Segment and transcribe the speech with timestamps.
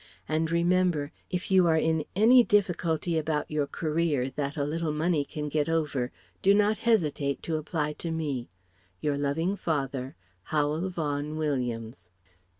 [0.27, 5.23] And remember, if you are in any difficulty about your career that a little money
[5.23, 8.49] can get over do not hesitate to apply to me.
[8.99, 12.09] Your loving father, HOWEL VAUGHAN WILLIAMS.